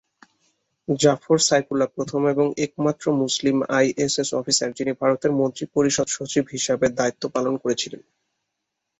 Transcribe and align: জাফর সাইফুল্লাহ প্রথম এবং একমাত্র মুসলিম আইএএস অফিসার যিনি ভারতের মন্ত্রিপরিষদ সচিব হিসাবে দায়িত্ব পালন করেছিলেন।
জাফর 0.87 1.37
সাইফুল্লাহ 1.41 1.89
প্রথম 1.95 2.21
এবং 2.27 2.47
একমাত্র 2.65 3.05
মুসলিম 3.21 3.57
আইএএস 3.77 4.15
অফিসার 4.33 4.69
যিনি 4.77 4.91
ভারতের 5.01 5.31
মন্ত্রিপরিষদ 5.39 6.07
সচিব 6.09 6.43
হিসাবে 6.53 6.85
দায়িত্ব 6.99 7.23
পালন 7.35 7.53
করেছিলেন। 7.63 8.01